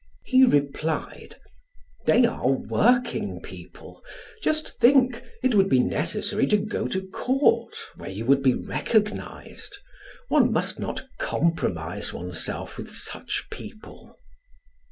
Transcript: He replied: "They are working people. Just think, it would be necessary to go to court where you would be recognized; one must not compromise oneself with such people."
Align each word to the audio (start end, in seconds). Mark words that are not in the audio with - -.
He 0.25 0.43
replied: 0.43 1.35
"They 2.07 2.25
are 2.25 2.47
working 2.49 3.39
people. 3.39 4.03
Just 4.41 4.79
think, 4.79 5.21
it 5.43 5.53
would 5.53 5.69
be 5.69 5.79
necessary 5.79 6.47
to 6.47 6.57
go 6.57 6.87
to 6.87 7.05
court 7.09 7.77
where 7.97 8.09
you 8.09 8.25
would 8.25 8.41
be 8.41 8.55
recognized; 8.55 9.77
one 10.27 10.51
must 10.51 10.79
not 10.79 11.03
compromise 11.19 12.13
oneself 12.13 12.79
with 12.79 12.89
such 12.89 13.45
people." 13.51 14.17